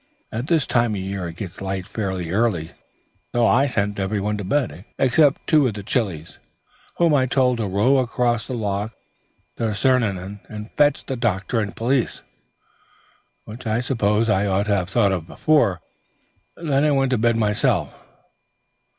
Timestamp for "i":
3.45-3.67, 7.13-7.27, 13.67-13.79, 14.27-14.47, 16.83-16.89